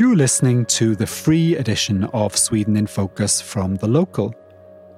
[0.00, 4.34] You're listening to the free edition of Sweden in Focus from The Local.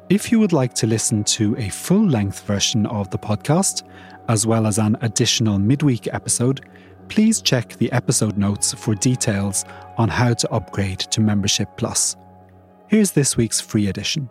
[0.08, 3.83] If you would like to listen to a full length version of the podcast,
[4.28, 6.60] as well as an additional midweek episode,
[7.08, 9.64] please check the episode notes for details
[9.98, 12.14] on how to upgrade to Membership Plus.
[12.87, 14.30] Here's this week's free edition.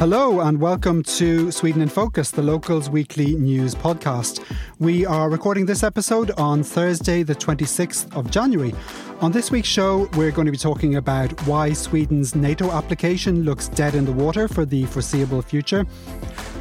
[0.00, 4.42] Hello and welcome to Sweden in Focus, the Locals Weekly News Podcast.
[4.78, 8.72] We are recording this episode on Thursday, the 26th of January.
[9.20, 13.68] On this week's show, we're going to be talking about why Sweden's NATO application looks
[13.68, 15.84] dead in the water for the foreseeable future,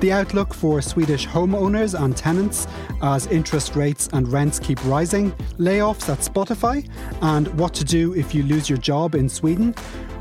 [0.02, 2.67] the outlook for Swedish homeowners and tenants
[3.02, 6.85] as interest rates and rents keep rising, layoffs at Spotify,
[7.22, 9.73] and what to do if you lose your job in Sweden.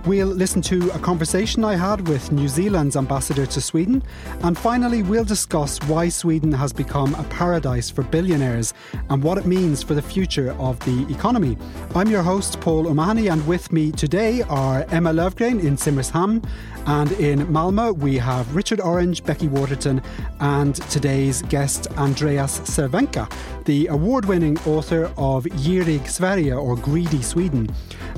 [0.09, 4.03] We'll listen to a conversation I had with New Zealand's ambassador to Sweden.
[4.41, 8.73] And finally, we'll discuss why Sweden has become a paradise for billionaires
[9.11, 11.59] and what it means for the future of the economy.
[11.95, 16.42] I'm your host, Paul O'Mahony, and with me today are Emma Löfgren in Simrishamn.
[16.86, 20.01] And in Malmö, we have Richard Orange, Becky Waterton,
[20.41, 23.31] and today's guest, Andreas Cervenka,
[23.67, 27.69] the award winning author of Girig Sverige or Greedy Sweden,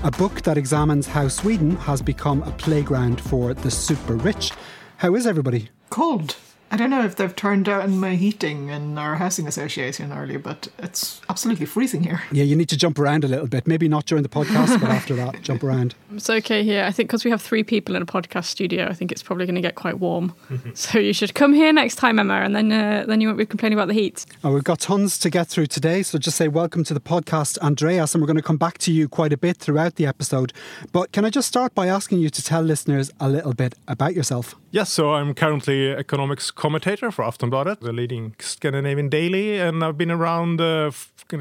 [0.05, 4.53] a book that examines how Sweden has become a playground for the super rich.
[4.99, 5.71] How is everybody?
[5.91, 6.37] Cold.
[6.73, 10.69] I don't know if they've turned down my heating in our housing association earlier, but
[10.79, 12.23] it's absolutely freezing here.
[12.31, 13.67] Yeah, you need to jump around a little bit.
[13.67, 15.97] Maybe not during the podcast, but after that, jump around.
[16.15, 16.85] It's okay here.
[16.85, 19.47] I think because we have three people in a podcast studio, I think it's probably
[19.47, 20.33] going to get quite warm.
[20.75, 23.47] so you should come here next time, Emma, and then uh, then you won't be
[23.47, 24.25] complaining about the heat.
[24.45, 27.59] Oh, we've got tons to get through today, so just say welcome to the podcast,
[27.59, 30.53] Andreas, and we're going to come back to you quite a bit throughout the episode.
[30.93, 34.15] But can I just start by asking you to tell listeners a little bit about
[34.15, 34.55] yourself?
[34.73, 40.11] Yes, so I'm currently economics commentator for Aftonbladet, the leading Scandinavian daily, and I've been
[40.11, 40.91] around uh,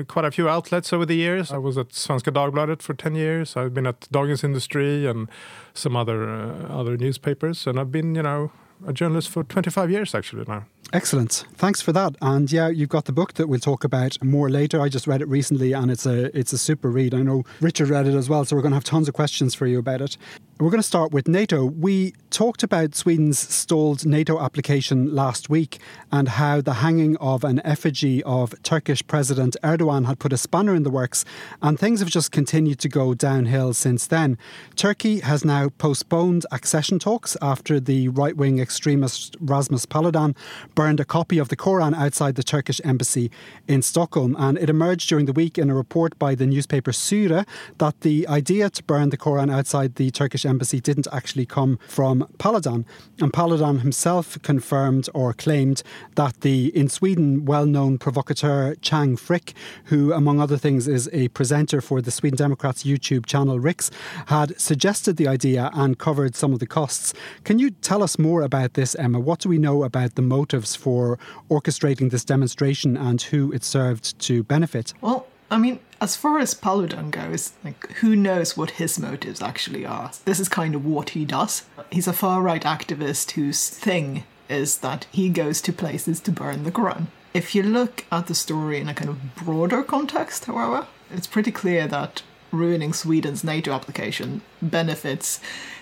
[0.08, 1.52] quite a few outlets over the years.
[1.52, 3.58] I was at Svenska Dagbladet for 10 years.
[3.58, 5.28] I've been at Dagens Industri and
[5.74, 8.52] some other uh, other newspapers, and I've been, you know,
[8.88, 10.66] a journalist for 25 years actually now.
[10.92, 11.46] Excellent.
[11.54, 12.16] Thanks for that.
[12.20, 14.82] And yeah, you've got the book that we'll talk about more later.
[14.82, 17.14] I just read it recently and it's a it's a super read.
[17.14, 19.54] I know Richard read it as well, so we're going to have tons of questions
[19.54, 20.18] for you about it.
[20.60, 21.64] We're going to start with NATO.
[21.64, 25.80] We talked about Sweden's stalled NATO application last week
[26.12, 30.76] and how the hanging of an effigy of Turkish President Erdogan had put a spanner
[30.76, 31.24] in the works,
[31.62, 34.38] and things have just continued to go downhill since then.
[34.76, 40.36] Turkey has now postponed accession talks after the right wing extremist Rasmus Paludan
[40.80, 43.30] burned a copy of the Koran outside the Turkish embassy
[43.68, 44.34] in Stockholm.
[44.40, 47.46] And it emerged during the week in a report by the newspaper Syre
[47.80, 52.26] that the idea to burn the Koran outside the Turkish embassy didn't actually come from
[52.38, 52.86] Paludan.
[53.20, 55.84] And Paludan himself confirmed or claimed
[56.16, 59.52] that the, in Sweden, well known provocateur Chang Frick,
[59.88, 63.92] who, among other things, is a presenter for the Sweden Democrats YouTube channel Riks,
[64.28, 67.14] had suggested the idea and covered some of the costs.
[67.44, 69.20] Can you tell us more about this, Emma?
[69.20, 71.18] What do we know about the motives for
[71.50, 74.94] orchestrating this demonstration and who it served to benefit?
[75.02, 79.86] Well, I mean, as far as Paludan goes, like who knows what his motives actually
[79.86, 80.12] are?
[80.26, 81.66] This is kind of what he does.
[81.92, 86.64] He's a far right activist whose thing is that he goes to places to burn
[86.64, 87.08] the Quran.
[87.34, 91.52] If you look at the story in a kind of broader context, however, it's pretty
[91.52, 95.40] clear that ruining Sweden's NATO application benefits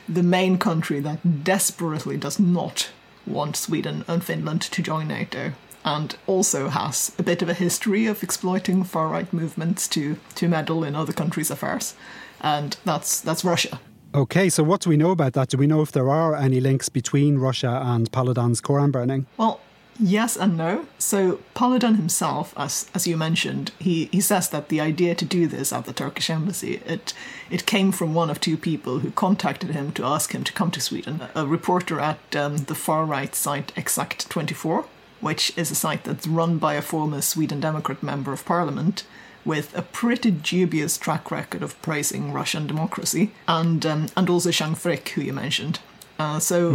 [0.07, 2.89] the main country that desperately does not
[3.27, 5.53] want Sweden and Finland to join NATO
[5.83, 10.47] and also has a bit of a history of exploiting far right movements to, to
[10.47, 11.95] meddle in other countries' affairs.
[12.41, 13.79] And that's that's Russia.
[14.13, 15.49] Okay, so what do we know about that?
[15.49, 19.27] Do we know if there are any links between Russia and Paludan's Koran burning?
[19.37, 19.59] Well,
[19.99, 20.85] yes and no.
[20.97, 25.47] So Paludan himself, as as you mentioned, he, he says that the idea to do
[25.47, 27.13] this at the Turkish embassy, it
[27.49, 30.71] it came from one of two people who contacted him to ask him to come
[30.71, 31.21] to Sweden.
[31.35, 34.85] A reporter at um, the far right site Exakt 24,
[35.21, 39.03] which is a site that's run by a former Sweden Democrat member of parliament
[39.45, 44.75] with a pretty dubious track record of praising Russian democracy, and um, and also Chang
[44.75, 45.79] Frick, who you mentioned.
[46.19, 46.73] Uh, so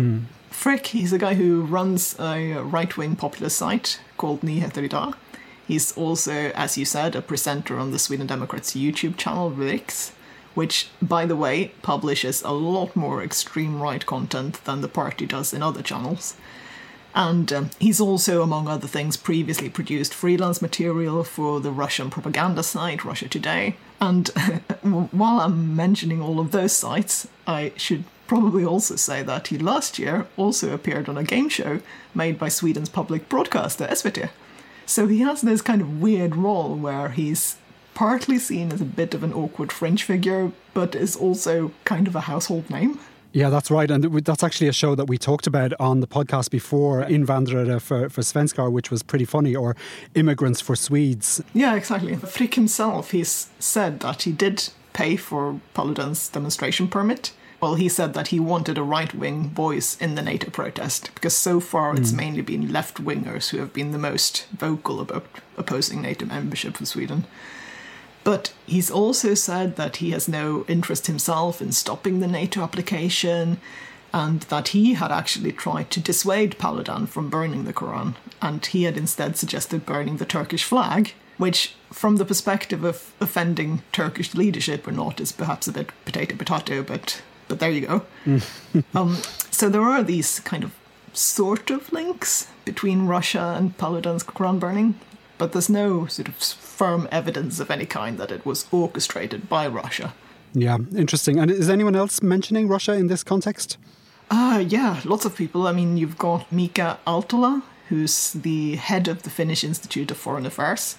[0.53, 5.15] Frick, he's a guy who runs a right wing populist site called Nyheter
[5.67, 10.13] He's also, as you said, a presenter on the Sweden Democrats YouTube channel, Riks,
[10.55, 15.55] which, by the way, publishes a lot more extreme right content than the party does
[15.55, 16.37] in other channels.
[17.15, 22.63] And um, he's also, among other things, previously produced freelance material for the Russian propaganda
[22.63, 23.77] site Russia Today.
[24.01, 24.29] And
[24.83, 29.99] while I'm mentioning all of those sites, I should probably also say that he last
[29.99, 31.81] year also appeared on a game show
[32.15, 34.31] made by Sweden's public broadcaster SVT.
[34.87, 37.59] So he has this kind of weird role where he's
[37.93, 42.17] partly seen as a bit of an awkward fringe figure, but is also kind of
[42.17, 42.99] a household name.
[43.33, 43.91] Yeah, that's right.
[43.91, 48.09] And that's actually a show that we talked about on the podcast before, Invandrare for,
[48.09, 49.77] for Svenskar, which was pretty funny, or
[50.15, 51.43] Immigrants for Swedes.
[51.53, 52.17] Yeah, exactly.
[52.17, 57.33] Frick himself, he's said that he did pay for Paludan's demonstration permit.
[57.63, 61.37] Well, he said that he wanted a right wing voice in the NATO protest because
[61.37, 62.17] so far it's hmm.
[62.17, 65.27] mainly been left wingers who have been the most vocal about
[65.57, 67.25] opposing NATO membership for Sweden.
[68.25, 73.61] But he's also said that he has no interest himself in stopping the NATO application
[74.13, 78.83] and that he had actually tried to dissuade Paludan from burning the Quran, and he
[78.83, 84.87] had instead suggested burning the Turkish flag, which, from the perspective of offending Turkish leadership
[84.87, 87.23] or not, is perhaps a bit potato potato, but
[87.53, 88.03] but there you go.
[88.95, 89.19] um,
[89.51, 90.73] so there are these kind of
[91.13, 94.99] sort of links between Russia and Paludan's Quran burning,
[95.37, 99.69] but there's no sort of firm evidence of any kind that it was orchestrated by
[99.69, 100.15] Russia.
[100.55, 101.39] Yeah, interesting.
[101.39, 103.77] And is anyone else mentioning Russia in this context?
[104.31, 105.67] Uh, yeah, lots of people.
[105.67, 107.61] I mean, you've got Mika Aaltola,
[107.91, 110.97] who's the head of the Finnish Institute of Foreign Affairs,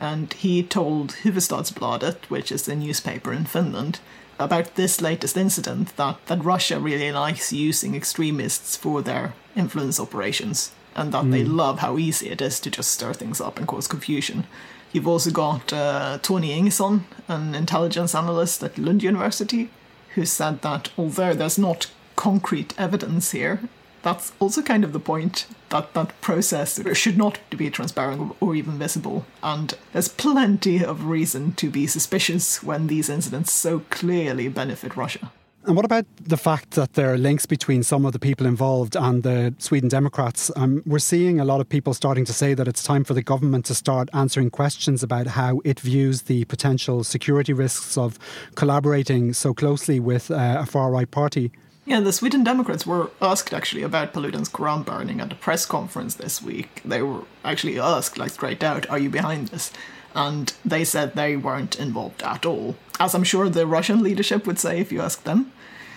[0.00, 4.00] and he told Hufvudstadsbladet, which is a newspaper in Finland,
[4.42, 10.72] about this latest incident that, that Russia really likes using extremists for their influence operations
[10.94, 11.30] and that mm.
[11.30, 11.56] they hmm.
[11.56, 14.44] love how easy it is to just stir things up and cause confusion.
[14.92, 19.70] You've also got uh, Tony Ingesson, an intelligence analyst at Lund University,
[20.14, 23.60] who said that although there's not concrete evidence here,
[24.02, 28.78] that's also kind of the point that that process should not be transparent or even
[28.78, 29.24] visible.
[29.42, 35.30] And there's plenty of reason to be suspicious when these incidents so clearly benefit Russia.
[35.64, 38.96] And what about the fact that there are links between some of the people involved
[38.96, 40.50] and the Sweden Democrats?
[40.56, 43.22] Um, we're seeing a lot of people starting to say that it's time for the
[43.22, 48.18] government to start answering questions about how it views the potential security risks of
[48.56, 51.52] collaborating so closely with uh, a far right party.
[51.84, 56.14] Yeah, the Sweden Democrats were asked actually about Paludan's Quran burning at a press conference
[56.14, 56.80] this week.
[56.84, 59.72] They were actually asked, like straight out, are you behind this?
[60.14, 62.76] And they said they weren't involved at all.
[63.00, 65.52] As I'm sure the Russian leadership would say if you ask them.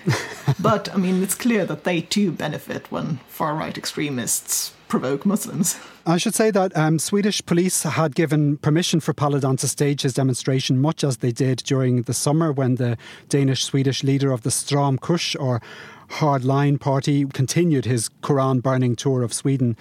[0.59, 5.79] but, I mean, it's clear that they too benefit when far right extremists provoke Muslims.
[6.07, 10.13] I should say that um, Swedish police had given permission for Paludan to stage his
[10.13, 12.95] demonstration, much as they did during the summer when the
[13.27, 15.63] Danish Swedish leader of the Stram Kurs, or
[16.09, 19.75] hardline party, continued his Quran burning tour of Sweden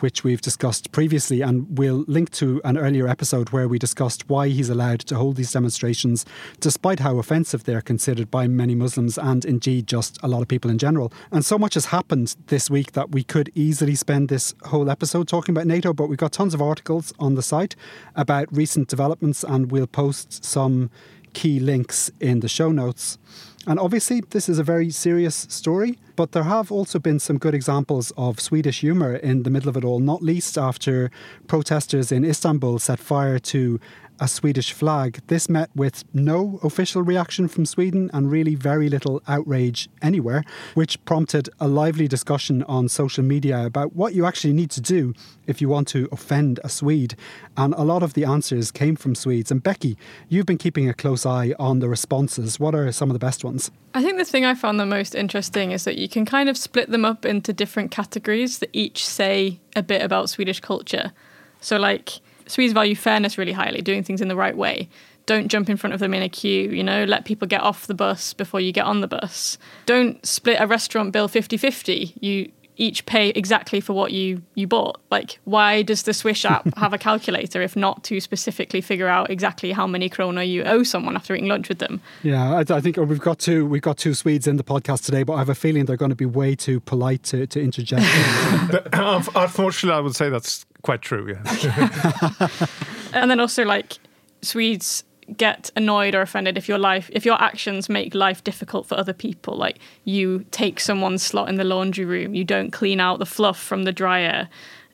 [0.00, 4.48] which we've discussed previously, and we'll link to an earlier episode where we discussed why
[4.48, 6.24] he's allowed to hold these demonstrations,
[6.58, 10.70] despite how offensive they're considered by many Muslims and indeed just a lot of people
[10.70, 11.12] in general.
[11.30, 15.28] And so much has happened this week that we could easily spend this whole episode
[15.28, 17.76] talking about NATO, but we've got tons of articles on the site
[18.16, 20.90] about recent developments, and we'll post some
[21.32, 23.18] key links in the show notes.
[23.66, 27.54] And obviously, this is a very serious story, but there have also been some good
[27.54, 31.10] examples of Swedish humour in the middle of it all, not least after
[31.46, 33.78] protesters in Istanbul set fire to
[34.20, 35.20] a Swedish flag.
[35.26, 41.02] This met with no official reaction from Sweden and really very little outrage anywhere, which
[41.04, 45.14] prompted a lively discussion on social media about what you actually need to do
[45.46, 47.16] if you want to offend a Swede.
[47.56, 49.50] And a lot of the answers came from Swedes.
[49.50, 49.96] And Becky,
[50.28, 52.60] you've been keeping a close eye on the responses.
[52.60, 53.70] What are some of the best ones?
[53.94, 56.56] I think the thing I found the most interesting is that you can kind of
[56.56, 61.12] split them up into different categories that each say a bit about Swedish culture.
[61.60, 64.88] So, like, Swedes value fairness really highly, doing things in the right way.
[65.26, 67.86] Don't jump in front of them in a queue, you know, let people get off
[67.86, 69.58] the bus before you get on the bus.
[69.86, 72.14] Don't split a restaurant bill 50 50.
[72.20, 75.00] You each pay exactly for what you you bought.
[75.10, 79.30] Like, why does the Swish app have a calculator if not to specifically figure out
[79.30, 82.00] exactly how many krona you owe someone after eating lunch with them?
[82.22, 85.04] Yeah, I, I think uh, we've got two we've got two Swedes in the podcast
[85.04, 87.62] today, but I have a feeling they're going to be way too polite to, to
[87.62, 88.04] interject.
[89.00, 91.28] Uh, unfortunately, I would say that's quite true.
[91.28, 92.48] Yeah,
[93.12, 93.98] and then also like
[94.42, 95.04] Swedes
[95.36, 99.12] get annoyed or offended if your life if your actions make life difficult for other
[99.12, 103.26] people like you take someone's slot in the laundry room you don't clean out the
[103.26, 104.48] fluff from the dryer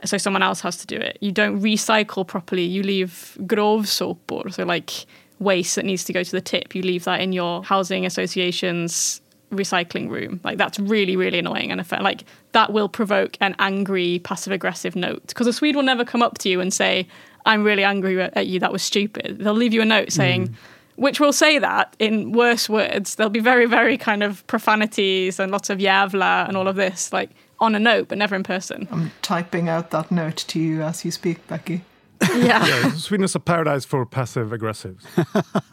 [0.04, 4.64] so someone else has to do it you don't recycle properly you leave grovsopor so
[4.64, 5.06] like
[5.38, 9.20] waste that needs to go to the tip you leave that in your housing association's
[9.50, 10.40] recycling room.
[10.44, 14.96] Like that's really really annoying and offend- like that will provoke an angry passive aggressive
[14.96, 15.26] note.
[15.28, 17.06] Because a swede will never come up to you and say
[17.44, 18.60] i'm really angry at you.
[18.60, 19.38] That was stupid.
[19.38, 20.54] They'll leave you a note saying mm.
[20.96, 25.52] which will say that in worse words there'll be very very kind of profanities and
[25.52, 28.88] lots of yavla and all of this like on a note but never in person.
[28.90, 31.82] I'm typing out that note to you as you speak, Becky.
[32.36, 35.04] Yeah Yeah, Sweden is a paradise for passive aggressives.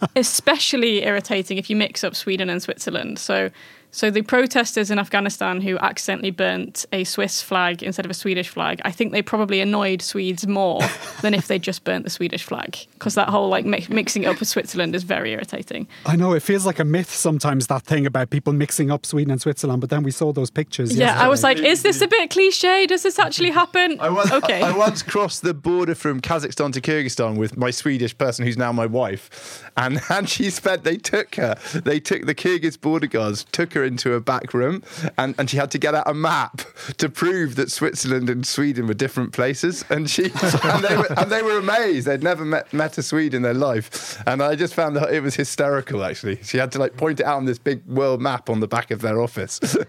[0.16, 3.20] especially irritating if you mix up Sweden and Switzerland.
[3.20, 3.50] So,
[3.92, 8.50] so the protesters in Afghanistan who accidentally burnt a Swiss flag instead of a Swedish
[8.50, 10.82] flag, I think they probably annoyed Swedes more
[11.22, 14.28] than if they just burnt the Swedish flag because that whole like mi- mixing it
[14.28, 15.90] up with Switzerland is very irritating.
[16.06, 19.30] I know it feels like a myth sometimes that thing about people mixing up Sweden
[19.30, 20.96] and Switzerland, but then we saw those pictures.
[20.96, 22.86] Yeah, I was like, is this a bit cliche?
[22.86, 24.00] Does this actually happen?
[24.00, 24.62] I once, okay.
[24.62, 28.72] I once crossed the border from Kazakhstan to Kyrgyzstan with my Swedish person, who's now
[28.72, 30.86] my wife, and and she spent.
[30.86, 31.58] They took her.
[31.74, 34.82] They took the Kyrgyz border guards, took her into a back room,
[35.18, 36.62] and, and she had to get out a map
[36.98, 39.84] to prove that Switzerland and Sweden were different places.
[39.90, 40.24] And she
[40.64, 42.08] and they were, and they were amazed.
[42.08, 45.22] They'd never met met a Swede in their life, and I just found that it
[45.22, 46.04] was hysterical.
[46.04, 48.68] Actually, she had to like point it out on this big world map on the
[48.68, 49.60] back of their office.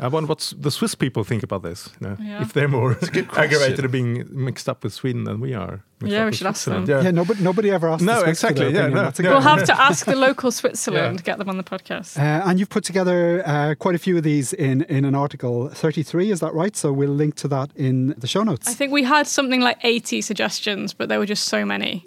[0.00, 1.88] I wonder what the Swiss people think about this.
[2.00, 2.42] You know, Yeah.
[2.42, 2.92] If they're more
[3.36, 5.82] aggravated at being mixed up with Sweden than we are.
[6.00, 6.84] Yeah, we should ask them.
[6.86, 8.04] Yeah, nobody, nobody ever asked.
[8.04, 9.30] No, the Swiss exactly, yeah, no, no.
[9.30, 12.16] We'll have to ask the local Switzerland, to get them on the podcast.
[12.16, 15.68] Uh, and you've put together uh, quite a few of these in, in an article,
[15.70, 16.76] 33, is that right?
[16.76, 18.68] So we'll link to that in the show notes.
[18.68, 22.04] I think we had something like 80 suggestions, but there were just so many.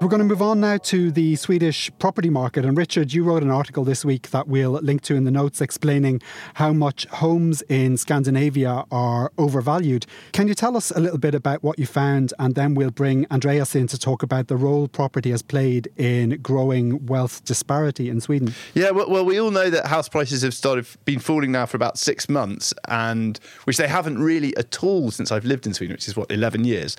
[0.00, 2.64] We're going to move on now to the Swedish property market.
[2.64, 5.60] And Richard, you wrote an article this week that we'll link to in the notes
[5.60, 6.22] explaining
[6.54, 10.06] how much homes in Scandinavia are overvalued.
[10.32, 12.32] Can you tell us a little bit about what you found?
[12.38, 16.40] And then we'll bring Andreas in to talk about the role property has played in
[16.40, 18.54] growing wealth disparity in Sweden.
[18.72, 21.76] Yeah, well, well, we all know that house prices have started been falling now for
[21.76, 25.92] about six months, and which they haven't really at all since I've lived in Sweden,
[25.92, 26.96] which is what eleven years.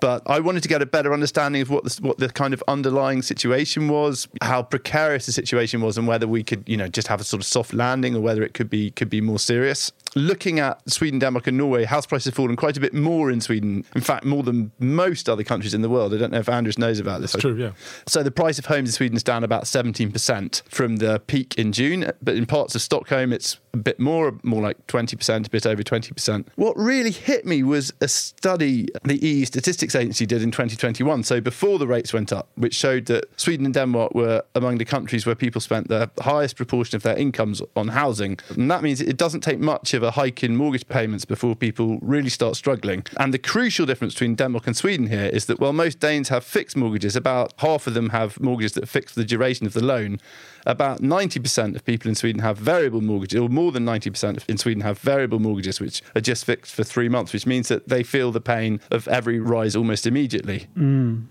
[0.00, 2.64] But I wanted to get a better understanding of what the, what the kind of
[2.68, 7.06] underlying situation was, how precarious the situation was, and whether we could, you know, just
[7.06, 9.92] have a sort of soft landing or whether it could be could be more serious.
[10.14, 13.40] Looking at Sweden, Denmark, and Norway, house prices have fallen quite a bit more in
[13.40, 13.84] Sweden.
[13.94, 16.14] In fact, more than most other countries in the world.
[16.14, 17.34] I don't know if Andreas knows about this.
[17.34, 17.72] It's true, yeah.
[18.06, 21.72] So the price of homes in Sweden is down about 17% from the peak in
[21.72, 25.66] June, but in parts of Stockholm it's a bit more, more like 20%, a bit
[25.66, 26.46] over 20%.
[26.56, 31.40] What really hit me was a study the EU Statistics Agency did in 2021, so
[31.40, 35.24] before the rates went up, which showed that Sweden and Denmark were among the countries
[35.26, 38.38] where people spent the highest proportion of their incomes on housing.
[38.50, 41.98] And that means it doesn't take much of a hike in mortgage payments before people
[42.00, 43.04] really start struggling.
[43.18, 46.44] And the crucial difference between Denmark and Sweden here is that while most Danes have
[46.44, 50.18] fixed mortgages, about half of them have mortgages that fix the duration of the loan.
[50.66, 54.82] About 90% of people in Sweden have variable mortgages, or more than 90% in Sweden
[54.82, 58.32] have variable mortgages, which are just fixed for three months, which means that they feel
[58.32, 60.66] the pain of every rise almost immediately.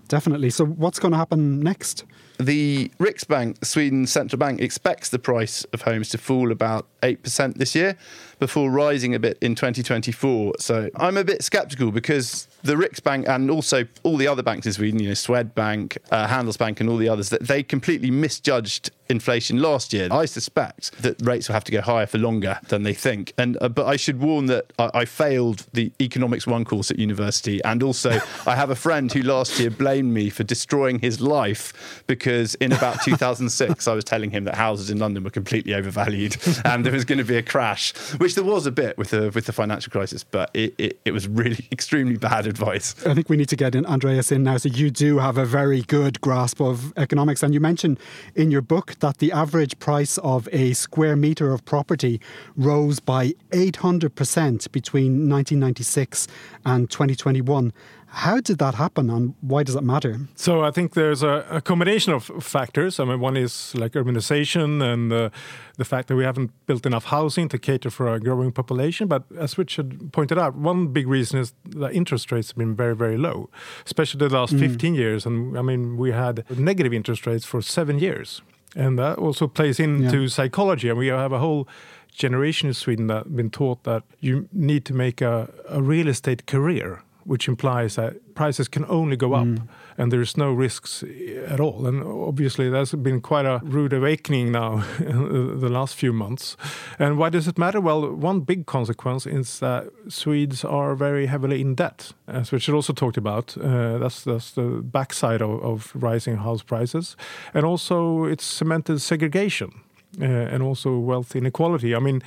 [0.08, 0.50] Definitely.
[0.50, 2.04] So, what's going to happen next?
[2.40, 7.74] The Riksbank, Sweden's central bank, expects the price of homes to fall about 8% this
[7.74, 7.98] year
[8.38, 10.54] before rising a bit in 2024.
[10.58, 14.72] So I'm a bit skeptical because the Riksbank and also all the other banks in
[14.72, 19.19] Sweden, you know, Swedbank, uh, Handelsbank, and all the others, that they completely misjudged inflation
[19.28, 20.08] last year.
[20.10, 23.32] I suspect that rates will have to go higher for longer than they think.
[23.38, 26.98] And uh, but I should warn that I, I failed the economics one course at
[26.98, 31.20] university, and also I have a friend who last year blamed me for destroying his
[31.20, 35.74] life because in about 2006 I was telling him that houses in London were completely
[35.74, 39.10] overvalued and there was going to be a crash, which there was a bit with
[39.10, 42.94] the with the financial crisis, but it, it, it was really extremely bad advice.
[43.06, 44.56] I think we need to get in Andreas in now.
[44.56, 47.98] So you do have a very good grasp of economics, and you mentioned
[48.34, 52.20] in your book that the average price of a square meter of property
[52.56, 56.28] rose by 800% between 1996
[56.64, 57.72] and 2021.
[58.12, 60.18] How did that happen, and why does it matter?
[60.34, 62.98] So I think there's a, a combination of factors.
[62.98, 65.30] I mean, one is like urbanization and uh,
[65.76, 69.06] the fact that we haven't built enough housing to cater for a growing population.
[69.06, 72.96] But as Richard pointed out, one big reason is that interest rates have been very,
[72.96, 73.48] very low,
[73.86, 75.24] especially the last 15 years.
[75.24, 78.42] And I mean, we had negative interest rates for seven years.
[78.76, 80.28] And that also plays into Yeah.
[80.28, 80.88] psychology.
[80.88, 81.66] And we have a whole
[82.12, 86.08] generation in Sweden that have been taught that you need to make a, a real
[86.08, 89.68] estate career which implies that prices can only go up mm.
[90.00, 91.04] And there's no risks
[91.46, 91.86] at all.
[91.86, 96.56] And obviously, there's been quite a rude awakening now in the last few months.
[96.98, 97.82] And why does it matter?
[97.82, 102.94] Well, one big consequence is that Swedes are very heavily in debt, as Richard also
[102.94, 103.58] talked about.
[103.58, 107.14] Uh, that's, that's the backside of, of rising house prices.
[107.52, 109.82] And also, it's cemented segregation.
[110.20, 111.94] Uh, and also wealth inequality.
[111.94, 112.20] I mean,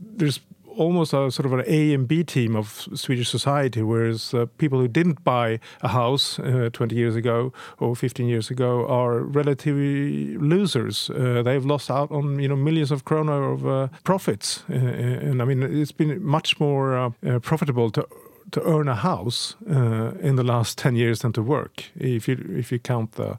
[0.00, 0.40] there's
[0.76, 4.78] almost a sort of an A and B team of Swedish society, whereas uh, people
[4.78, 10.36] who didn't buy a house uh, 20 years ago or 15 years ago are relatively
[10.36, 11.10] losers.
[11.10, 15.42] Uh, they've lost out on you know millions of krona of uh, profits, uh, and
[15.42, 18.06] I mean it's been much more uh, profitable to
[18.52, 22.36] to earn a house uh, in the last 10 years than to work if you
[22.56, 23.38] if you count the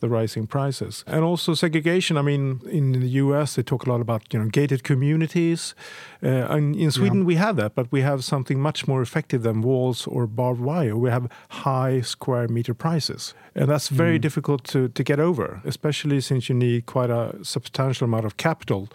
[0.00, 4.00] the rising prices and also segregation i mean in the us they talk a lot
[4.00, 5.74] about you know gated communities
[6.22, 7.24] uh, and in sweden yeah.
[7.24, 10.96] we have that but we have something much more effective than walls or barbed wire
[10.96, 14.22] we have high square meter prices and that's very mm.
[14.22, 18.88] difficult to, to get over especially since you need quite a substantial amount of capital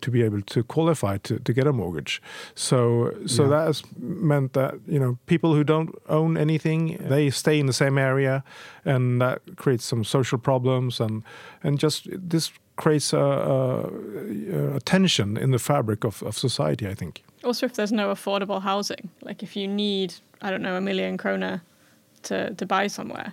[0.00, 2.22] to be able to qualify to, to get a mortgage.
[2.54, 3.50] So so yeah.
[3.50, 7.72] that has meant that you know people who don't own anything they stay in the
[7.72, 8.42] same area,
[8.84, 11.22] and that creates some social problems and
[11.62, 16.86] and just this creates a, a, a tension in the fabric of, of society.
[16.86, 17.22] I think.
[17.44, 21.18] Also, if there's no affordable housing, like if you need I don't know a million
[21.18, 21.60] krona
[22.22, 23.32] to to buy somewhere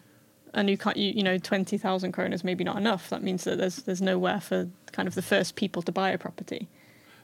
[0.55, 3.57] and you can't you, you know 20,000 kroner is maybe not enough that means that
[3.57, 6.67] there's there's nowhere for kind of the first people to buy a property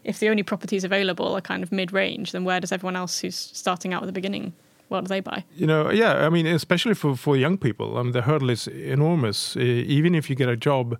[0.03, 3.35] if the only properties available are kind of mid-range then where does everyone else who's
[3.35, 4.53] starting out at the beginning
[4.91, 5.45] what do they buy?
[5.55, 8.67] You know, yeah, I mean, especially for, for young people, I mean, the hurdle is
[8.67, 9.55] enormous.
[9.55, 11.00] even if you get a job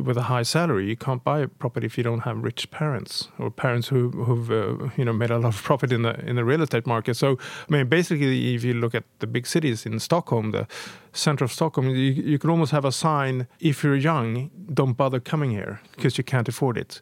[0.00, 3.28] with a high salary, you can't buy a property if you don't have rich parents
[3.38, 6.36] or parents who, who've uh, you know made a lot of profit in the in
[6.36, 7.14] the real estate market.
[7.14, 10.66] So, I mean, basically, if you look at the big cities in Stockholm, the
[11.12, 15.20] center of Stockholm, you, you could almost have a sign: if you're young, don't bother
[15.20, 17.00] coming here because you can't afford it.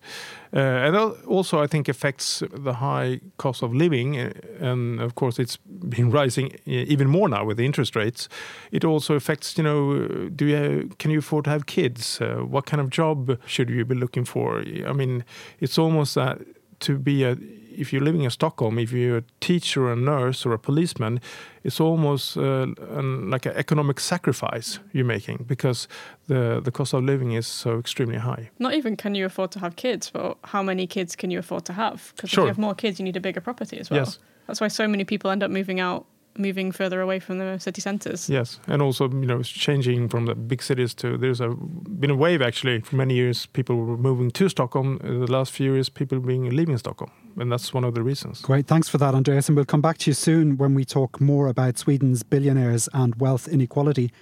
[0.52, 5.38] Uh, and also, I think affects the high cost of living, uh, and of course,
[5.38, 8.28] it's been rising even more now with the interest rates.
[8.72, 12.20] It also affects, you know, do you have, can you afford to have kids?
[12.20, 14.64] Uh, what kind of job should you be looking for?
[14.87, 15.25] I mean,
[15.61, 16.38] it's almost that
[16.81, 17.37] to be a
[17.81, 21.21] if you're living in Stockholm, if you're a teacher, or a nurse, or a policeman,
[21.64, 25.88] it's almost uh, an, like an economic sacrifice you're making because
[26.27, 28.51] the the cost of living is so extremely high.
[28.59, 31.64] Not even can you afford to have kids, but how many kids can you afford
[31.66, 32.12] to have?
[32.16, 32.45] Because sure.
[32.45, 34.01] if you have more kids, you need a bigger property as well.
[34.01, 34.19] Yes.
[34.47, 37.81] That's why so many people end up moving out moving further away from the city
[37.81, 38.29] centres.
[38.29, 42.16] Yes, and also you know changing from the big cities to there's a been a
[42.16, 43.47] wave actually for many years.
[43.47, 45.01] People were moving to Stockholm.
[45.05, 48.40] In the last few years, people being leaving Stockholm, and that's one of the reasons.
[48.40, 51.21] Great, thanks for that, Andreas, and we'll come back to you soon when we talk
[51.21, 54.12] more about Sweden's billionaires and wealth inequality.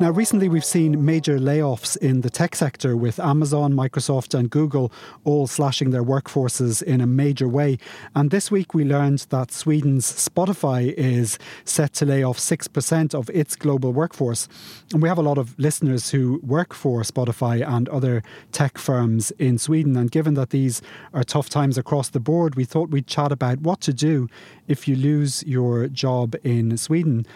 [0.00, 4.90] Now, recently we've seen major layoffs in the tech sector with Amazon, Microsoft, and Google
[5.24, 7.76] all slashing their workforces in a major way.
[8.14, 13.28] And this week we learned that Sweden's Spotify is set to lay off 6% of
[13.28, 14.48] its global workforce.
[14.94, 19.32] And we have a lot of listeners who work for Spotify and other tech firms
[19.32, 19.98] in Sweden.
[19.98, 20.80] And given that these
[21.12, 24.28] are tough times across the board, we thought we'd chat about what to do
[24.66, 27.26] if you lose your job in Sweden.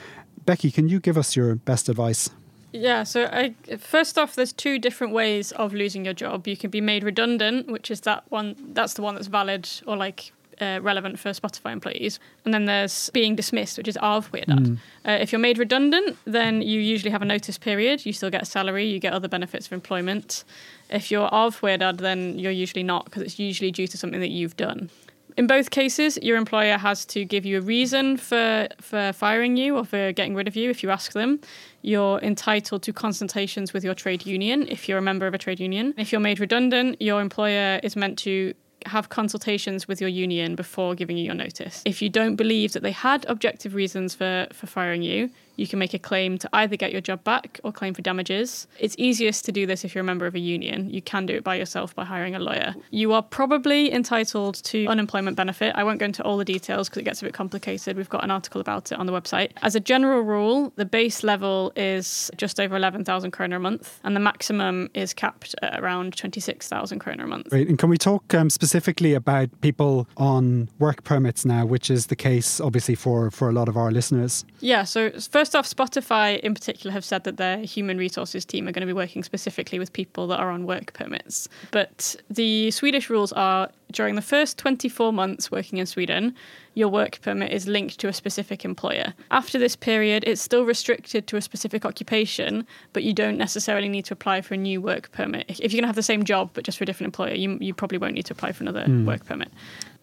[0.46, 2.30] Becky, can you give us your best advice?
[2.74, 6.48] Yeah, so I, first off, there's two different ways of losing your job.
[6.48, 8.56] You can be made redundant, which is that one.
[8.72, 12.18] That's the one that's valid or like uh, relevant for Spotify employees.
[12.44, 14.46] And then there's being dismissed, which is avskedad.
[14.46, 14.78] Mm.
[15.06, 18.04] Uh, if you're made redundant, then you usually have a notice period.
[18.04, 20.42] You still get a salary, you get other benefits of employment.
[20.90, 24.56] If you're avskedad, then you're usually not because it's usually due to something that you've
[24.56, 24.90] done.
[25.36, 29.76] In both cases, your employer has to give you a reason for, for firing you
[29.76, 31.40] or for getting rid of you if you ask them.
[31.84, 35.60] You're entitled to consultations with your trade union if you're a member of a trade
[35.60, 35.92] union.
[35.98, 38.54] If you're made redundant, your employer is meant to
[38.86, 41.82] have consultations with your union before giving you your notice.
[41.84, 45.78] If you don't believe that they had objective reasons for, for firing you, you can
[45.78, 48.66] make a claim to either get your job back or claim for damages.
[48.78, 50.90] It's easiest to do this if you're a member of a union.
[50.90, 52.74] You can do it by yourself by hiring a lawyer.
[52.90, 55.74] You are probably entitled to unemployment benefit.
[55.76, 57.96] I won't go into all the details because it gets a bit complicated.
[57.96, 59.52] We've got an article about it on the website.
[59.62, 64.16] As a general rule, the base level is just over 11,000 kroner a month, and
[64.16, 67.48] the maximum is capped at around 26,000 kroner a month.
[67.52, 67.68] Right.
[67.68, 72.16] And can we talk um, specifically about people on work permits now, which is the
[72.16, 74.44] case obviously for, for a lot of our listeners?
[74.60, 74.84] Yeah.
[74.84, 78.72] So, first first off, Spotify in particular have said that their human resources team are
[78.72, 81.50] going to be working specifically with people that are on work permits.
[81.70, 86.34] But the Swedish rules are during the first 24 months working in Sweden,
[86.72, 89.12] your work permit is linked to a specific employer.
[89.30, 94.06] After this period, it's still restricted to a specific occupation, but you don't necessarily need
[94.06, 95.44] to apply for a new work permit.
[95.48, 97.58] If you're going to have the same job but just for a different employer, you,
[97.60, 99.04] you probably won't need to apply for another hmm.
[99.04, 99.52] work permit.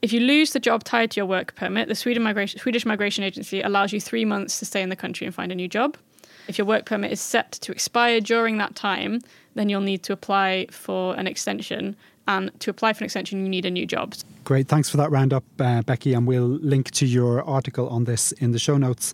[0.02, 3.24] If you lose the job tied to your work permit, the Sweden migration, Swedish Migration
[3.24, 5.96] Agency allows you three months to stay in the country and find a new job.
[6.48, 9.22] If your work permit is set to expire during that time,
[9.54, 11.96] then you'll need to apply for an extension.
[12.28, 14.16] And to apply for an extension, you need a new job.
[14.44, 14.68] Great.
[14.68, 16.14] Thanks for that roundup, uh, Becky.
[16.14, 19.14] And we'll link to your article on this in the show notes.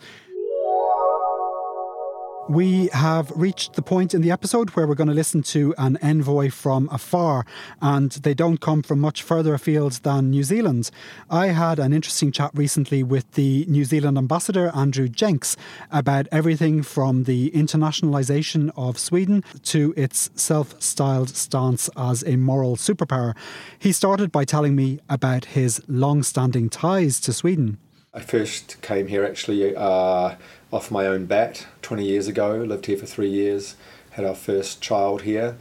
[2.50, 5.98] We have reached the point in the episode where we're going to listen to an
[6.02, 7.46] envoy from afar,
[7.82, 10.90] and they don't come from much further afield than New Zealand.
[11.30, 15.58] I had an interesting chat recently with the New Zealand ambassador, Andrew Jenks,
[15.92, 22.78] about everything from the internationalisation of Sweden to its self styled stance as a moral
[22.78, 23.36] superpower.
[23.78, 27.78] He started by telling me about his long standing ties to Sweden.
[28.14, 30.36] I first came here actually uh,
[30.72, 33.76] off my own bat 20 years ago, lived here for three years,
[34.12, 35.58] had our first child here.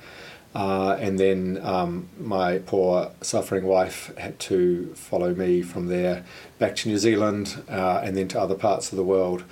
[0.54, 6.24] Uh, and then um, my poor suffering wife had to follow me from there
[6.58, 9.44] back to New Zealand uh, and then to other parts of the world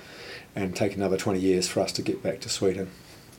[0.55, 2.89] and take another 20 years for us to get back to Sweden.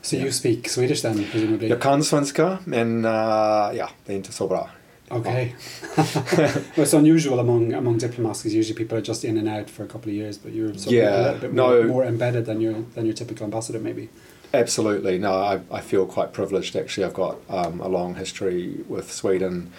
[0.02, 1.68] So you speak Swedish then, presumably?
[1.68, 4.70] Jag kan svenska, men uh, ja, det är inte så bra.
[5.10, 5.54] Okay.
[5.96, 9.84] well, it's unusual among among diplomats because usually people are just in and out for
[9.84, 11.68] a couple of years, but you're sort of Yeah, a little bit no.
[11.78, 14.08] more, more embedded than your than your typical ambassador, maybe.
[14.52, 15.18] Absolutely.
[15.18, 17.04] No, I, I feel quite privileged actually.
[17.04, 19.70] I've got um, a long history with Sweden,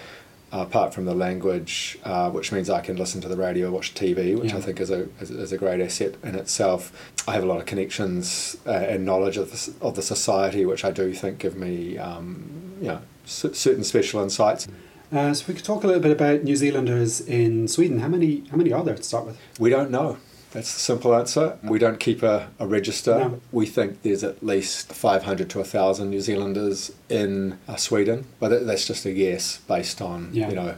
[0.53, 3.93] uh, apart from the language, uh, which means I can listen to the radio, watch
[3.95, 4.57] TV, which Yeah.
[4.57, 7.11] I think is a, is, is a great asset in itself.
[7.27, 10.85] I have a lot of connections uh, and knowledge of the, of the society, which
[10.85, 12.49] I do think give me um,
[12.81, 14.67] you know, c- certain special insights.
[15.11, 17.99] Uh, so we could talk a little bit about New Zealanders in Sweden.
[17.99, 19.37] How many how many are there to start with?
[19.59, 20.17] We don't know.
[20.51, 21.57] That's the simple answer.
[21.63, 23.17] We don't keep a, a register.
[23.19, 23.41] No.
[23.51, 28.87] We think there's at least 500 to 1,000 New Zealanders in uh, Sweden, but that's
[28.87, 30.49] just a guess based on, Yeah.
[30.49, 30.75] you know,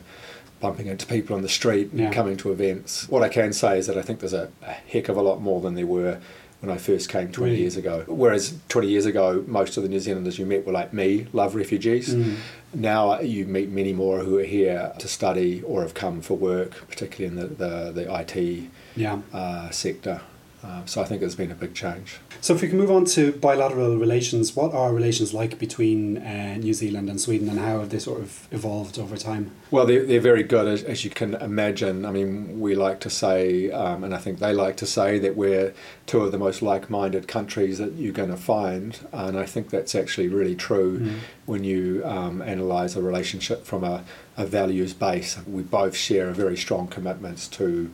[0.59, 2.11] bumping into people on the street and Yeah.
[2.11, 3.07] coming to events.
[3.09, 5.39] What I can say is that I think there's a, a heck of a lot
[5.39, 6.17] more than there were
[6.61, 7.61] when I first came 20 Really?
[7.61, 8.03] years ago.
[8.07, 11.55] Whereas 20 years ago, most of the New Zealanders you met were like me, love
[11.55, 12.13] refugees.
[12.13, 12.35] Mm.
[12.73, 16.87] Now you meet many more who are here to study or have come for work,
[16.89, 19.19] particularly in the, the, the IT Yeah.
[19.33, 20.21] uh, sector.
[20.61, 22.17] Uh, so I think it's been a big change.
[22.41, 26.55] So if we can move on to bilateral relations, what are relations like between uh,
[26.57, 29.51] New Zealand and Sweden, and how have they sort of evolved over time?
[29.71, 32.05] Well, they're, they're very good, as, as you can imagine.
[32.05, 35.37] I mean, we like to say, um, and I think they like to say, that
[35.37, 35.73] we're
[36.05, 38.99] two of the most like minded countries that you're going to find.
[39.13, 41.13] And I think that's actually really true
[41.45, 44.03] when you um, analyse a relationship from a,
[44.37, 45.37] a values base.
[45.47, 47.91] We both share a very strong commitments to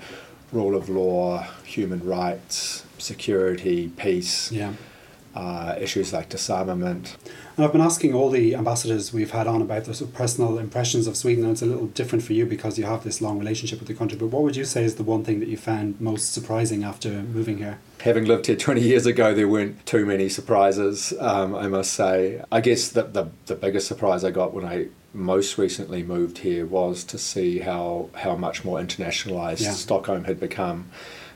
[0.56, 4.72] rule of law, human rights, security, peace, Yeah.
[5.36, 7.18] uh, issues like disarmament.
[7.58, 10.58] And I've been asking all the ambassadors we've had on about their sort of personal
[10.58, 13.38] impressions of Sweden, and it's a little different for you because you have this long
[13.38, 14.18] relationship with the country.
[14.18, 17.10] But what would you say is the one thing that you found most surprising after
[17.10, 17.80] moving here?
[18.02, 22.42] Having lived here 20 years ago, there weren't too many surprises, um, I must say.
[22.52, 26.66] I guess the, the, the biggest surprise I got when I most recently moved here
[26.66, 29.72] was to see how, how much more internationalised Yeah.
[29.72, 30.90] Stockholm had become.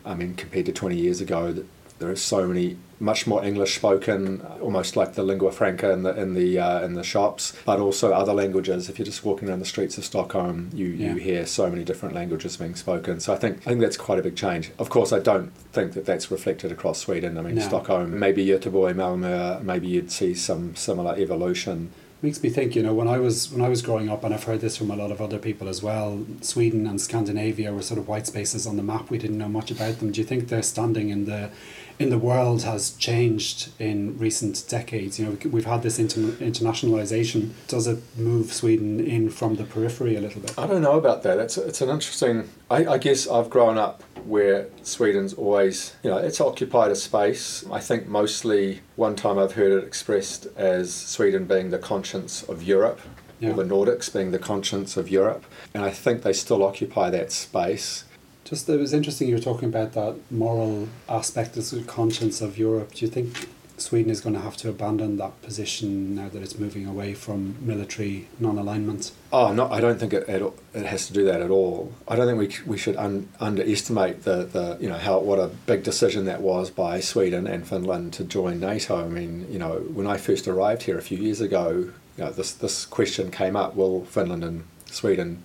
[0.06, 1.65] I mean, compared to 20 years ago, th-
[2.00, 6.15] there are so many, much more English spoken, almost like the lingua franca in the
[6.15, 8.88] in the uh, in the shops, but also other languages.
[8.89, 11.13] If you're just walking around the streets of Stockholm, you, Yeah.
[11.13, 13.20] you hear so many different languages being spoken.
[13.20, 14.72] So I think I think that's quite a big change.
[14.80, 17.38] Of course, I don't think that that's reflected across Sweden.
[17.38, 17.62] I mean, No.
[17.62, 21.92] Stockholm, maybe Göteborg, Malmö, maybe you'd see some similar evolution.
[22.21, 24.43] Makes me think, you know, when I was when I was growing up, and I've
[24.43, 26.25] heard this from a lot of other people as well.
[26.41, 29.10] Sweden and Scandinavia were sort of white spaces on the map.
[29.10, 30.12] We didn't know much about them.
[30.12, 31.49] Do you think they're standing in the
[31.99, 35.19] in the world has changed in recent decades?
[35.19, 37.51] You know, we've had this inter- internationalization.
[37.67, 40.57] Does it move Sweden in from the periphery a little bit?
[40.57, 41.38] I don't know about that.
[41.39, 42.49] It's it's an interesting.
[42.71, 47.65] I, I guess I've grown up where Sweden's always, you know, it's occupied a space.
[47.71, 52.62] I think mostly one time I've heard it expressed as Sweden being the conscience of
[52.63, 52.99] Europe,
[53.39, 53.51] Yeah.
[53.51, 57.31] or the Nordics being the conscience of Europe, and I think they still occupy that
[57.31, 58.03] space.
[58.49, 62.95] Just it was interesting you were talking about that moral aspect, this conscience of Europe.
[62.95, 66.57] Do you think Sweden is going to have to abandon that position now that it's
[66.57, 69.12] moving away from military non-alignment?
[69.31, 70.41] Oh, no, I don't think it, it,
[70.73, 71.93] it has to do that at all.
[72.07, 75.49] I don't think we, we should un, underestimate the, the you know how what a
[75.67, 79.05] big decision that was by Sweden and Finland to join NATO.
[79.05, 82.31] I mean, you know, when I first arrived here a few years ago, you know,
[82.31, 85.43] this this question came up: Will Finland and Sweden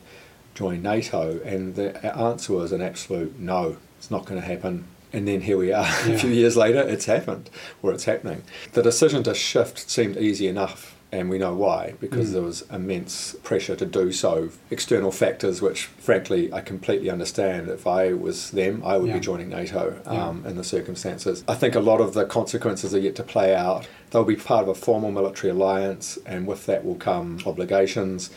[0.55, 1.41] join NATO?
[1.41, 3.77] And the answer was an absolute no.
[3.99, 6.09] It's not going to happen and then here we are yeah.
[6.09, 7.49] a few years later it's happened
[7.83, 12.31] or it's happening the decision to shift seemed easy enough and we know why because
[12.31, 12.33] mm.
[12.33, 17.87] there was immense pressure to do so external factors which frankly i completely understand if
[17.87, 19.15] i was them i would yeah.
[19.15, 20.51] be joining nato um, yeah.
[20.51, 23.87] in the circumstances i think a lot of the consequences are yet to play out
[24.11, 28.31] they'll be part of a formal military alliance and with that will come obligations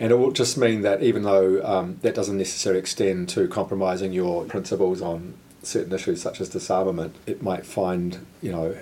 [0.00, 4.14] and it will just mean that even though um, that doesn't necessarily extend to compromising
[4.14, 8.76] your principles on certain issues such as disarmament, it might find, you know,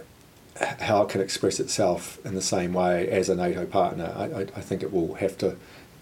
[0.81, 4.13] how it can express itself in the same way as a NATO partner.
[4.17, 5.57] I, I, I think it will have to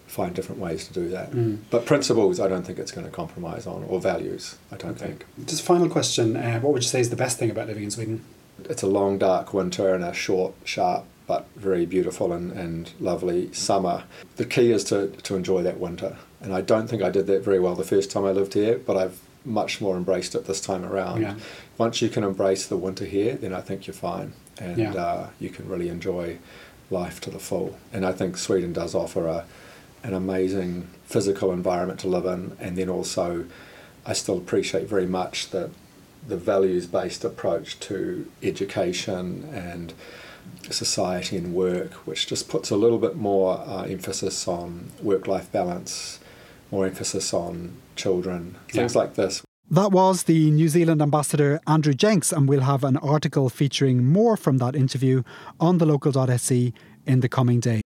[0.06, 1.32] find different ways to do that.
[1.32, 1.60] Mm.
[1.70, 5.06] But principles, I don't think it's going to compromise on, or values, I don't okay.
[5.06, 5.26] think.
[5.46, 7.90] Just final question uh, what would you say is the best thing about living in
[7.90, 8.22] Sweden?
[8.64, 13.52] It's a long, dark winter and a short, sharp, but very beautiful and, and lovely
[13.52, 14.04] summer.
[14.36, 16.16] The key is to, to enjoy that winter.
[16.40, 18.78] And I don't think I did that very well the first time I lived here,
[18.78, 21.22] but I've much more embraced it this time around.
[21.22, 21.34] Yeah.
[21.78, 24.94] Once you can embrace the winter here, then I think you're fine, and yeah.
[24.94, 26.38] uh, you can really enjoy
[26.90, 27.78] life to the full.
[27.92, 29.44] And I think Sweden does offer a
[30.02, 33.46] an amazing physical environment to live in, and then also
[34.04, 35.70] I still appreciate very much the
[36.26, 39.94] the values based approach to education and
[40.70, 45.50] society and work, which just puts a little bit more uh, emphasis on work life
[45.52, 46.18] balance,
[46.70, 49.00] more emphasis on children, things yeah.
[49.00, 49.42] like this.
[49.70, 54.36] That was the New Zealand ambassador Andrew Jenks, and we'll have an article featuring more
[54.36, 55.22] from that interview
[55.58, 56.72] on the local.se
[57.06, 57.85] in the coming days.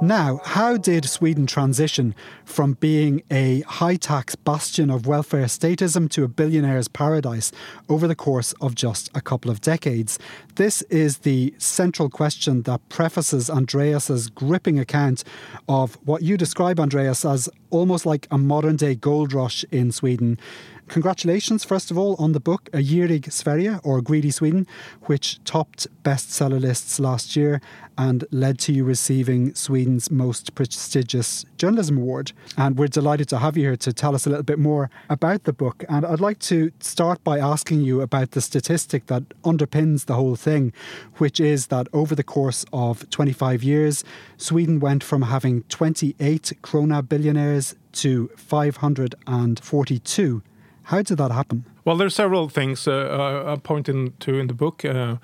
[0.00, 6.22] Now, how did Sweden transition from being a high tax bastion of welfare statism to
[6.22, 7.50] a billionaire's paradise
[7.88, 10.16] over the course of just a couple of decades?
[10.54, 15.24] This is the central question that prefaces Andreas's gripping account
[15.68, 20.38] of what you describe, Andreas, as almost like a modern day gold rush in Sweden
[20.88, 24.66] Congratulations, first of all, on the book A Girig Sverige, or Greedy Sweden,
[25.02, 27.60] which topped bestseller lists last year
[27.98, 32.32] and led to you receiving Sweden's most prestigious journalism award.
[32.56, 35.44] And we're delighted to have you here to tell us a little bit more about
[35.44, 35.84] the book.
[35.90, 40.36] And I'd like to start by asking you about the statistic that underpins the whole
[40.36, 40.72] thing,
[41.18, 44.04] which is that over the course of 25 years,
[44.38, 50.42] Sweden went from having 28 krona billionaires to 542.
[50.88, 51.64] How did that happen?
[51.84, 54.84] Well, there are several things uh, uh, I point to in the book.
[54.84, 55.16] Uh,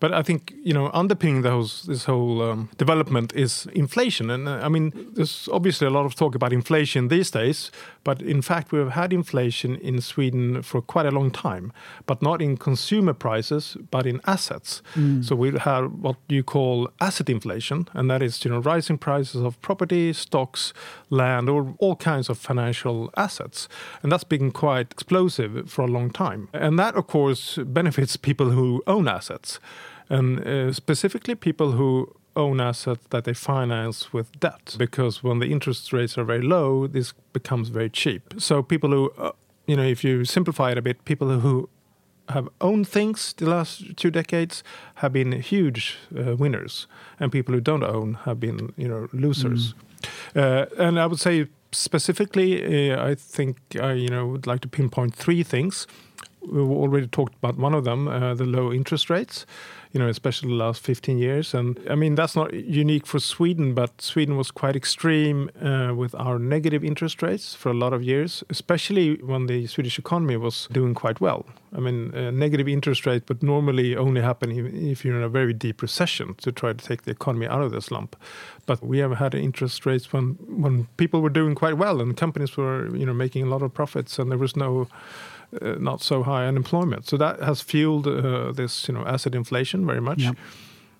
[0.00, 4.58] but I think you know underpinning those this whole um, development is inflation, and uh,
[4.66, 7.70] I mean there's obviously a lot of talk about inflation these days.
[8.04, 11.72] But in fact, we've had inflation in Sweden for quite a long time,
[12.06, 14.82] but not in consumer prices, but in assets.
[14.94, 15.24] Mm.
[15.24, 19.42] So we have what you call asset inflation, and that is you know rising prices
[19.42, 20.72] of property, stocks,
[21.10, 23.68] land, or all kinds of financial assets,
[24.02, 26.48] and that's been quite explosive for a long time.
[26.52, 29.60] And that of course benefits people who own assets
[30.08, 35.50] and uh, specifically people who own assets that they finance with debt because when the
[35.52, 39.32] interest rates are very low this becomes very cheap so people who uh,
[39.66, 41.68] you know if you simplify it a bit people who
[42.28, 44.62] have owned things the last two decades
[44.96, 46.86] have been huge uh, winners,
[47.18, 49.74] and people who don't own have been you know losers.
[50.34, 54.68] Uh, and I would say specifically, uh, I think I you know would like to
[54.68, 55.86] pinpoint three things.
[56.40, 59.46] We've already talked about one of them, uh, the low interest rates
[59.92, 61.52] you know, especially the last 15 years.
[61.52, 66.14] And I mean, that's not unique for Sweden, but Sweden was quite extreme uh, with
[66.14, 70.66] our negative interest rates for a lot of years, especially when the Swedish economy was
[70.72, 71.44] doing quite well.
[71.74, 75.52] I mean, a negative interest rate would normally only happen if you're in a very
[75.52, 78.16] deep recession to try to take the economy out of the slump.
[78.64, 82.56] But we have had interest rates when when people were doing quite well and companies
[82.56, 84.84] were, you know, making a lot of profits and there was no uh,
[85.60, 87.06] not so high unemployment.
[87.06, 90.20] So that has fueled uh, this, you know, asset inflation very much.
[90.20, 90.36] Yep.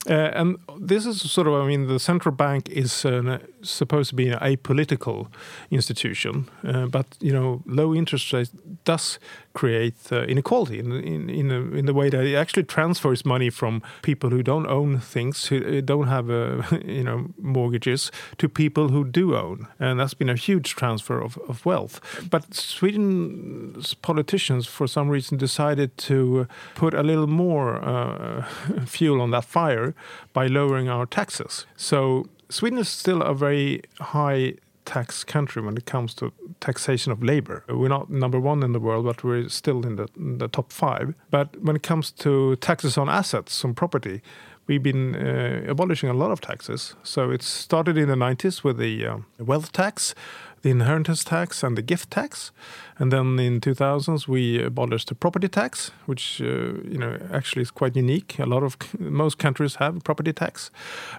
[0.08, 4.16] Uh, and this is sort of, I mean, the central bank is uh, supposed to
[4.16, 5.28] be an apolitical
[5.70, 8.50] institution, uh, but you know, low interest rates
[8.84, 9.20] does
[9.52, 13.50] create uh, inequality in in in, a, in, the way that it actually transfers money
[13.50, 16.28] from people who don't own things, who uh, don't have
[16.84, 21.38] you know mortgages, to people who do own, and that's been a huge transfer of,
[21.48, 22.00] of wealth.
[22.28, 28.44] But Sweden's politicians, for some reason, decided to put a little more
[28.86, 29.91] fuel on that fire
[30.32, 31.66] by lowering our taxes.
[31.76, 37.22] So Sweden is still a very high tax country when it comes to taxation of
[37.22, 37.64] labor.
[37.68, 40.72] We're not number one in the world, but we're still in the, in the top
[40.72, 41.14] five.
[41.30, 44.22] But when it comes to taxes on assets, on property,
[44.66, 46.94] we've been uh, abolishing a lot of taxes.
[47.02, 50.14] So it started in the 90s with the uh, wealth tax,
[50.62, 52.52] the inheritance tax, and the gift tax.
[52.98, 56.44] And then in 2000s, we abolished the property tax, which uh,
[56.84, 58.38] you know actually is quite unique.
[58.38, 60.70] A lot of most countries have property tax.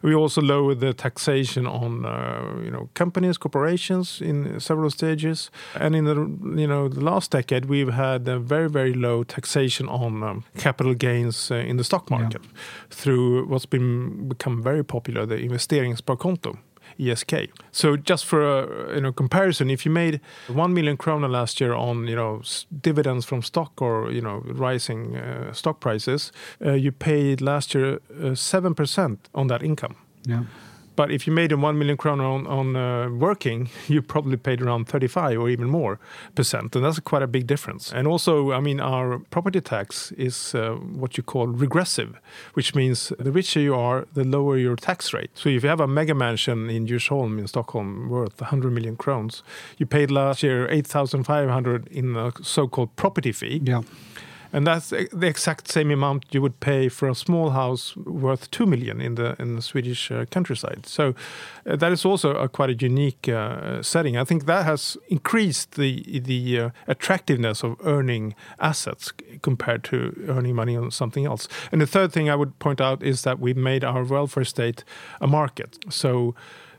[0.02, 5.52] We also lowered the taxation on uh, you know companies, corporations in several stages.
[5.76, 6.16] And in the
[6.60, 10.94] you know the last decade, we've had a very very low taxation on um, capital
[10.94, 12.60] gains uh, in the stock market yeah.
[12.90, 16.58] through what's been become very popular, the investeringssparkonto.
[17.00, 17.50] ISK.
[17.72, 21.74] So just for a you know comparison, if you made one million krona last year
[21.74, 22.42] on you know
[22.82, 26.32] dividends from stock or you know rising uh, stock prices,
[26.66, 29.96] uh, you paid last year uh, seven percent on that income.
[30.26, 30.44] Yeah.
[30.96, 34.62] But if you made a 1 million kroner on, on uh, working, you probably paid
[34.62, 36.00] around 35 or even more
[36.36, 36.76] percent.
[36.76, 37.92] And that's quite a big difference.
[37.92, 42.20] And also, I mean, our property tax is uh, what you call regressive,
[42.54, 45.32] which means the richer you are, the lower your tax rate.
[45.34, 49.44] So if you have a mega mansion in Djursholm in Stockholm worth 100 million crowns,
[49.78, 53.62] you paid last year 8,500 in a so called property fee.
[53.64, 53.82] Yeah
[54.54, 58.68] and that's the exact same amount you would pay for a small house worth two
[58.68, 60.86] million in the in the Swedish uh, countryside.
[60.86, 61.16] So
[61.66, 64.16] uh, that is also a quite a unique uh, setting.
[64.16, 69.12] I think that has increased the the uh, attractiveness of earning assets
[69.42, 71.48] compared to earning money on something else.
[71.72, 74.84] And the third thing I would point out is that we've made our welfare state
[75.20, 75.80] a market.
[75.90, 76.36] So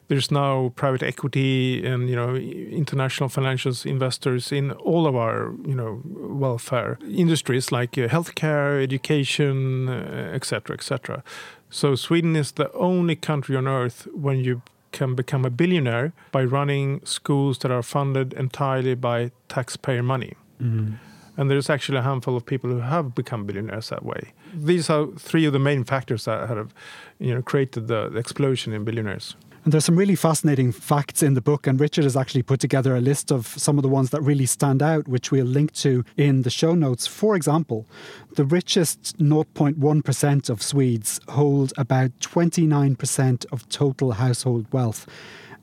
[0.08, 5.74] there's now private equity and you know international financial investors in all of our you
[5.74, 11.16] know welfare industries like uh, healthcare, education, etc., uh, etc.
[11.16, 11.22] Et
[11.70, 14.62] so Sweden is the only country on earth when you
[14.92, 20.34] can become a billionaire by running schools that are funded entirely by taxpayer money.
[20.62, 20.98] Mm.
[21.36, 24.32] And there's actually a handful of people who have become billionaires that way.
[24.54, 26.72] These are three of the main factors that have,
[27.18, 29.34] you know, created the explosion in billionaires.
[29.64, 32.94] And there's some really fascinating facts in the book, and Richard has actually put together
[32.94, 36.04] a list of some of the ones that really stand out, which we'll link to
[36.18, 37.06] in the show notes.
[37.06, 37.86] For example,
[38.34, 45.06] the richest 0.1% of Swedes hold about 29% of total household wealth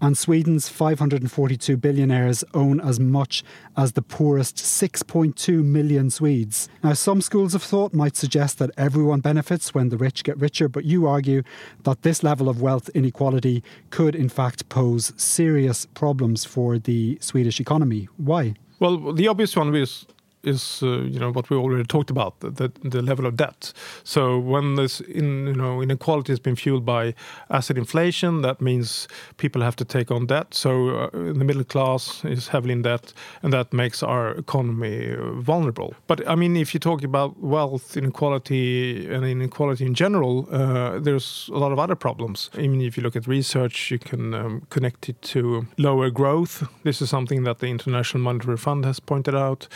[0.01, 3.43] and Sweden's 542 billionaires own as much
[3.77, 6.67] as the poorest 6.2 million Swedes.
[6.83, 10.67] Now, some schools of thought might suggest that everyone benefits when the rich get richer,
[10.67, 11.43] but you argue
[11.83, 17.59] that this level of wealth inequality could, in fact, pose serious problems for the Swedish
[17.59, 18.09] economy.
[18.17, 18.55] Why?
[18.79, 20.07] Well, the obvious one is
[20.43, 23.73] is uh, you know what we already talked about the, the level of debt.
[24.03, 27.13] So when this in, you know inequality has been fueled by
[27.49, 30.53] asset inflation, that means people have to take on debt.
[30.53, 35.93] So uh, the middle class is heavily in debt, and that makes our economy vulnerable.
[36.07, 41.49] But I mean, if you talk about wealth inequality and inequality in general, uh, there's
[41.53, 42.49] a lot of other problems.
[42.53, 46.67] I mean, if you look at research, you can um, connect it to lower growth.
[46.83, 49.67] This is something that the International Monetary Fund has pointed out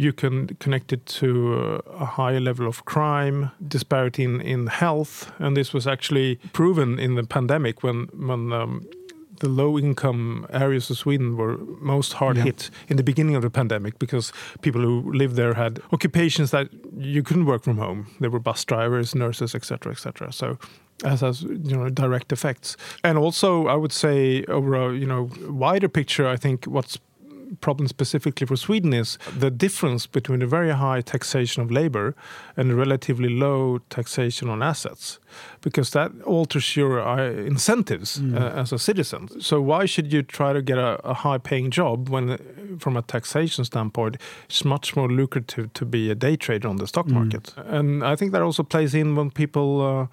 [0.00, 5.54] you can connect it to a higher level of crime, disparity in, in health, and
[5.54, 8.86] this was actually proven in the pandemic when when um,
[9.40, 12.44] the low income areas of Sweden were most hard yeah.
[12.44, 16.68] hit in the beginning of the pandemic because people who lived there had occupations that
[16.96, 18.06] you couldn't work from home.
[18.20, 20.32] There were bus drivers, nurses, etc., etc.
[20.32, 20.58] So
[21.04, 22.76] as has you know direct effects.
[23.04, 26.98] And also, I would say over a you know wider picture, I think what's
[27.60, 32.14] problem specifically for Sweden is the difference between a very high taxation of labor
[32.56, 35.18] and a relatively low taxation on assets,
[35.60, 38.34] because that alters your uh, incentives Mm.
[38.36, 39.28] uh, as a citizen.
[39.40, 42.36] So why should you try to get a, a high-paying job when, uh,
[42.78, 46.86] from a taxation standpoint, it's much more lucrative to be a day trader on the
[46.86, 47.12] stock Mm.
[47.14, 47.54] market?
[47.56, 49.80] And I think that also plays in when people.
[49.82, 50.06] Uh,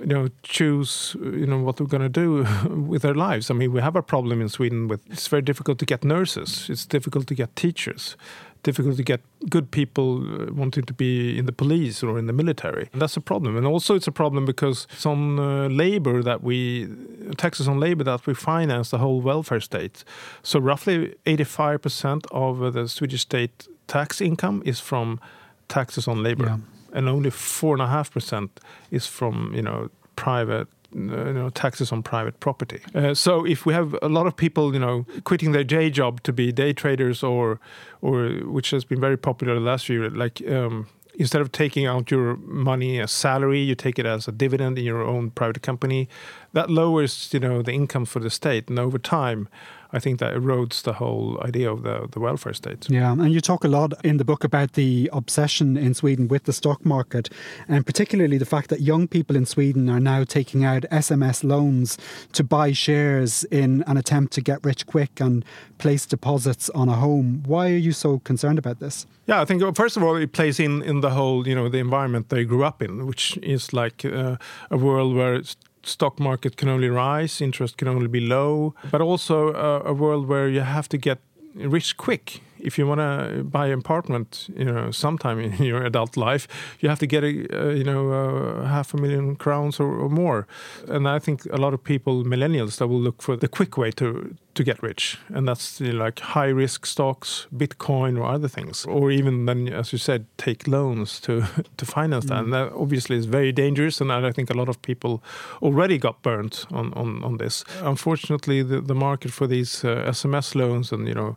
[0.00, 2.46] you know choose you know what they're going to do
[2.88, 3.50] with their lives.
[3.50, 6.68] I mean we have a problem in sweden with it's very difficult to get nurses.
[6.68, 8.16] It's difficult to get teachers.
[8.62, 9.20] Difficult to get
[9.50, 12.88] good people uh, wanting to be in the police or in the military.
[12.94, 13.58] And that's a problem.
[13.58, 16.88] And also it's a problem because it's on uh, labor that we
[17.36, 20.02] taxes on labor that we finance the whole welfare state.
[20.42, 25.20] So roughly 85% of uh, the swedish state tax income is from
[25.68, 26.46] taxes on labor.
[26.46, 26.73] Yeah.
[26.94, 31.50] And only four and a half percent is from you know private uh, you know
[31.50, 32.80] taxes on private property.
[32.94, 36.22] Uh, so if we have a lot of people you know quitting their day job
[36.22, 37.58] to be day traders or
[38.00, 40.40] or which has been very popular the last few years, like.
[40.48, 40.86] Um,
[41.16, 44.84] Instead of taking out your money as salary, you take it as a dividend in
[44.84, 46.08] your own private company.
[46.54, 49.48] That lowers, you know, the income for the state, and over time,
[49.96, 52.90] I think that erodes the whole idea of the the welfare state.
[52.90, 56.44] Yeah, and you talk a lot in the book about the obsession in Sweden with
[56.44, 57.28] the stock market,
[57.68, 61.98] and particularly the fact that young people in Sweden are now taking out SMS loans
[62.32, 65.44] to buy shares in an attempt to get rich quick and
[65.78, 67.42] place deposits on a home.
[67.46, 69.06] Why are you so concerned about this?
[69.26, 71.78] Yeah, I think first of all it plays in in the whole you know the
[71.78, 74.36] environment they grew up in, which is like uh,
[74.70, 75.56] a world where s-
[75.86, 80.28] stock market can only rise, interest can only be low, but also uh, a world
[80.28, 81.18] where you have to get
[81.54, 82.40] rich quick.
[82.64, 86.48] If you want to buy an apartment, you know, sometime in your adult life,
[86.80, 90.08] you have to get a, uh, you know, uh, half a million crowns or, or
[90.08, 90.46] more.
[90.88, 93.90] And I think a lot of people, millennials, that will look for the quick way
[93.92, 98.48] to to get rich, and that's you know, like high risk stocks, Bitcoin, or other
[98.48, 101.44] things, or even then, as you said, take loans to
[101.76, 102.44] to finance that.
[102.44, 105.22] And that obviously is very dangerous, and I think a lot of people
[105.60, 107.64] already got burnt on on, on this.
[107.82, 111.36] Unfortunately, the, the market for these uh, SMS loans and you know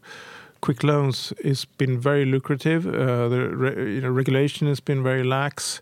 [0.61, 2.87] quick loans has been very lucrative.
[2.87, 5.81] Uh, the re, you know, regulation has been very lax,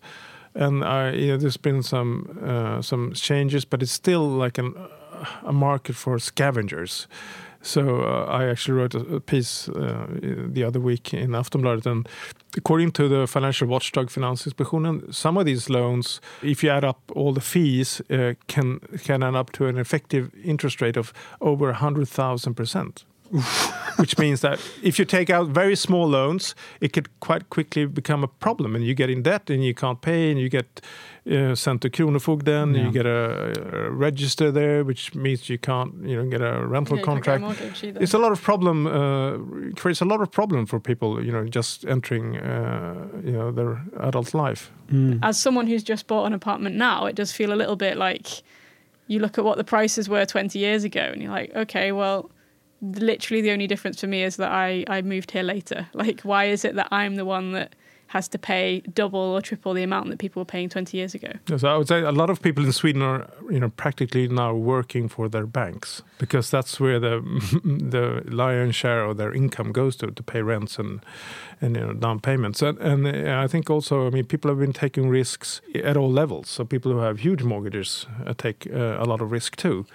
[0.54, 0.76] and
[1.20, 4.74] you know, there's been some uh, some changes, but it's still like an,
[5.44, 7.08] a market for scavengers.
[7.62, 10.06] So uh, I actually wrote a, a piece uh,
[10.54, 12.08] the other week in Aftonbladet, and
[12.56, 17.34] according to the financial watchdog Finansinspektionen, some of these loans, if you add up all
[17.34, 22.08] the fees, uh, can can add up to an effective interest rate of over hundred
[22.08, 23.04] thousand percent.
[23.98, 28.24] Which means that if you take out very small loans, it could quite quickly become
[28.26, 30.82] a problem, and you get in debt, and you can't pay, and you get
[31.32, 32.84] uh, sent to Kronofogden, Yeah.
[32.86, 36.98] you get a, a register there, which means you can't, you know, get a rental
[36.98, 37.62] Yeah, you a contract.
[38.02, 38.86] It's a lot of problem.
[38.86, 43.50] Uh, creates a lot of problem for people, you know, just entering, uh, you know,
[43.52, 44.72] their adult life.
[45.24, 48.44] As someone who's just bought an apartment now, it does feel a little bit like
[49.08, 52.30] you look at what the prices were 20 years ago and you're like, okay, well,
[52.94, 55.88] literally the only difference for me is that I, I moved here later.
[55.96, 57.74] Like, why is it that I'm the one that
[58.08, 61.32] has to pay double or triple the amount that people were paying 20 years ago?
[61.58, 64.54] So I would say a lot of people in Sweden are, you know, practically now
[64.54, 67.22] working for their banks because that's where the
[67.64, 71.02] the lion's share of their income goes to to pay rents and
[71.62, 72.62] and you know, down payments.
[72.62, 76.50] And, and I think also, I mean, people have been taking risks at all levels.
[76.50, 79.86] So people who have huge mortgages uh, take uh, a lot of risk too.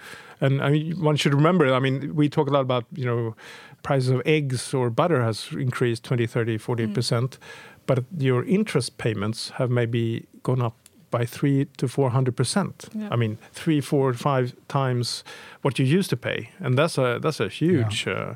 [0.41, 3.35] And I mean, one should remember, I mean, we talk a lot about, you know,
[3.83, 7.37] prices of eggs or butter has increased 20, 30, 40%,
[7.85, 10.75] but your interest payments have maybe gone up
[11.11, 12.89] by three to 400%.
[12.95, 13.09] Yeah.
[13.11, 15.23] I mean, three, four, five times
[15.61, 16.49] what you used to pay.
[16.59, 18.35] And that's a, that's a huge, uh,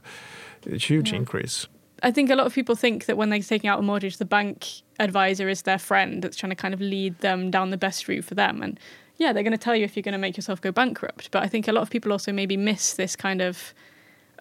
[0.68, 1.18] huge Yeah.
[1.20, 1.68] increase.
[2.04, 4.26] I think a lot of people think that when they're taking out a mortgage, the
[4.26, 4.68] bank
[5.00, 8.26] advisor is their friend that's trying to kind of lead them down the best route
[8.26, 8.62] for them.
[8.62, 8.80] And
[9.18, 11.32] yeah, they're going to tell you if you're going to make yourself go bankrupt.
[11.32, 13.74] But I think a lot of people also maybe miss this kind of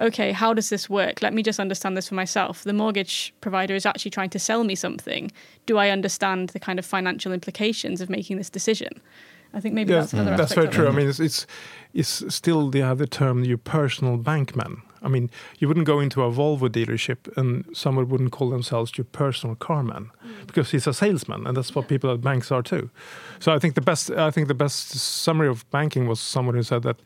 [0.01, 1.23] okay, how does this work?
[1.23, 2.65] Let me just understand this for myself.
[2.65, 5.31] The mortgage provider is actually trying to sell me something.
[5.67, 9.01] Do I understand the kind of financial implications of making this decision?
[9.53, 10.89] I think maybe that's another mm, that's very true.
[10.89, 11.47] I mean, it's, it's
[11.93, 14.83] it's still they have the term your personal bankman.
[15.05, 19.05] I mean, you wouldn't go into a Volvo dealership and someone wouldn't call themselves your
[19.05, 20.11] personal carman
[20.47, 22.91] because he's a salesman, and that's what people at banks are too.
[23.39, 26.63] So I think the best I think the best summary of banking was someone who
[26.63, 26.97] said that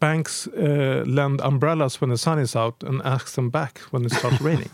[0.00, 4.12] banks uh, lend umbrellas when the sun is out and ask them back when it
[4.12, 4.70] starts raining.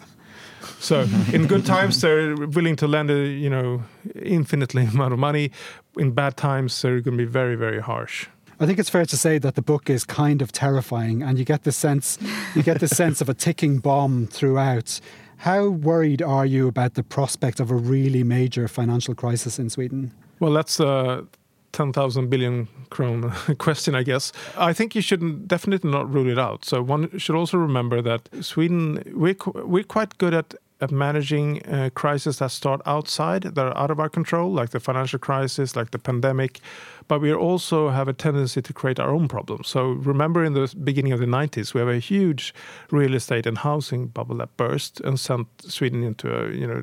[0.78, 3.82] So in good times, they're willing to lend a you know
[4.22, 5.50] infinitely amount of money.
[5.98, 8.28] In bad times, they're going to be very very harsh.
[8.60, 11.46] I think it's fair to say that the book is kind of terrifying, and you
[11.46, 12.18] get the sense
[12.54, 15.00] you get the sense of a ticking bomb throughout.
[15.38, 20.12] How worried are you about the prospect of a really major financial crisis in Sweden?
[20.38, 21.24] Well, that's a
[21.72, 24.32] 10,000 billion krone question, I guess.
[24.58, 26.66] I think you should definitely not rule it out.
[26.66, 31.90] So one should also remember that Sweden, we're, we're quite good at at managing uh,
[31.94, 35.90] crises that start outside, that are out of our control, like the financial crisis, like
[35.90, 36.60] the pandemic.
[37.08, 39.68] But we also have a tendency to create our own problems.
[39.68, 42.54] So remember, in the beginning of the 90s, we have a huge
[42.90, 46.82] real estate and housing bubble that burst and sent Sweden into a you know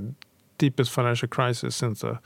[0.57, 2.19] deepest financial crisis since the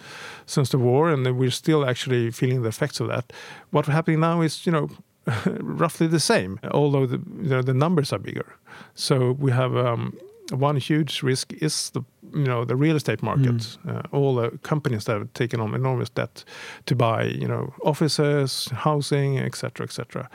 [0.45, 3.31] since the war, and we're still actually feeling the effects of that.
[3.71, 4.89] What's happening now is you know
[5.45, 8.55] roughly the same, although the you know, the numbers are bigger.
[8.95, 9.75] So we have.
[9.75, 10.17] Um,
[10.51, 12.01] one huge risk is the
[12.33, 13.55] you know the real estate market.
[13.55, 13.77] Mm.
[13.87, 16.43] Uh, all the companies that have taken on enormous debt
[16.85, 20.29] to buy you know offices, housing, etc., etc.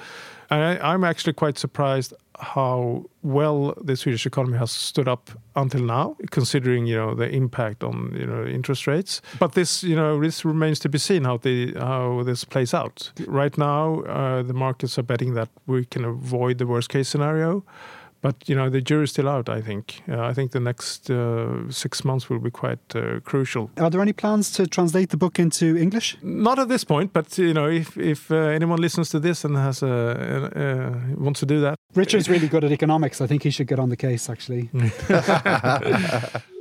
[0.48, 5.80] And I, am actually quite surprised how well the Swedish economy has stood up until
[5.80, 9.22] now, considering you know the impact on you know interest rates.
[9.38, 13.10] But this you know this remains to be seen how the how this plays out.
[13.26, 17.64] Right now, uh, the markets are betting that we can avoid the worst case scenario
[18.26, 19.48] but you know the jury's still out.
[19.48, 20.02] I think.
[20.08, 23.70] Uh, I think the next uh, six months will be quite uh, crucial.
[23.76, 26.16] Are there any plans to translate the book into English?
[26.22, 29.56] Not at this point, but you know, if if uh, anyone listens to this and
[29.56, 29.88] has a,
[31.16, 33.20] wants to do that, Richard's really good at economics.
[33.20, 34.32] I think he should get on the case.
[34.32, 34.70] Actually.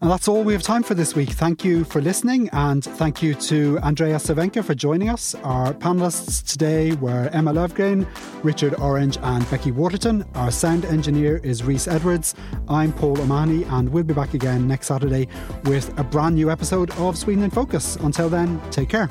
[0.00, 1.30] And that's all we have time for this week.
[1.30, 5.34] Thank you for listening, and thank you to Andreas Cervenka for joining us.
[5.42, 8.06] Our panelists today were Emma Löfgren,
[8.44, 10.24] Richard Orange, and Becky Waterton.
[10.36, 12.36] Our sound engineer is Reese Edwards.
[12.68, 15.26] I'm Paul O'Mahony, and we'll be back again next Saturday
[15.64, 17.96] with a brand new episode of Sweden in Focus.
[17.96, 19.10] Until then, take care.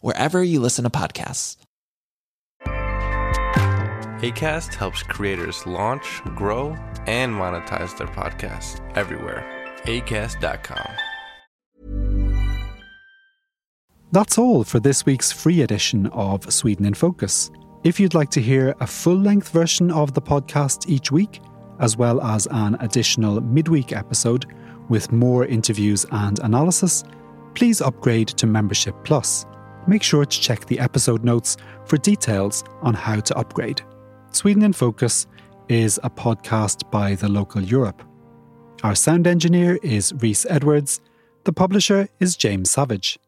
[0.00, 1.56] wherever you listen to podcasts.
[4.22, 6.76] ACAST helps creators launch, grow,
[7.06, 9.42] and monetize their podcasts everywhere.
[9.84, 10.86] ACAST.com.
[14.12, 17.50] That's all for this week's free edition of Sweden in Focus.
[17.82, 21.40] If you'd like to hear a full length version of the podcast each week,
[21.78, 24.44] as well as an additional midweek episode
[24.90, 27.04] with more interviews and analysis,
[27.54, 29.46] please upgrade to Membership Plus
[29.86, 31.56] make sure to check the episode notes
[31.86, 33.82] for details on how to upgrade.
[34.32, 35.26] Sweden in Focus
[35.68, 38.02] is a podcast by the local Europe.
[38.82, 41.00] Our sound engineer is Reese Edwards.
[41.44, 43.18] The publisher is James Savage.